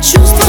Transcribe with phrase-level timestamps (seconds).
[0.00, 0.41] чувства